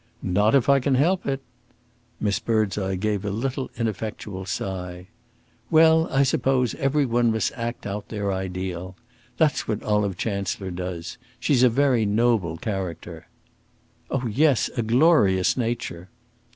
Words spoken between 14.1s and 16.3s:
yes, a glorious nature."